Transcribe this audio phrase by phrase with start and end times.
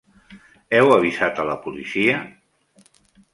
[0.77, 2.17] Heu avisat a la policia?